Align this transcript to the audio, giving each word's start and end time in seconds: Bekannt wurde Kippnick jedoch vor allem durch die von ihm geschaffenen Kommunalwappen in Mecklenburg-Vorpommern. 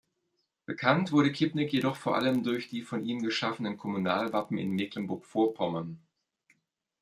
Bekannt 0.65 1.11
wurde 1.11 1.31
Kippnick 1.31 1.71
jedoch 1.71 1.95
vor 1.95 2.15
allem 2.15 2.41
durch 2.41 2.67
die 2.69 2.81
von 2.81 3.03
ihm 3.03 3.21
geschaffenen 3.21 3.77
Kommunalwappen 3.77 4.57
in 4.57 4.71
Mecklenburg-Vorpommern. 4.71 5.99